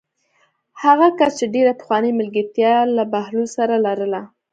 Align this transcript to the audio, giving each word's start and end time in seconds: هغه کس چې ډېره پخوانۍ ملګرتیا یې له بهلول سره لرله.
هغه 0.83 1.07
کس 1.19 1.31
چې 1.39 1.45
ډېره 1.55 1.73
پخوانۍ 1.79 2.11
ملګرتیا 2.19 2.69
یې 2.75 2.83
له 2.97 3.03
بهلول 3.13 3.47
سره 3.57 3.75
لرله. 3.85 4.21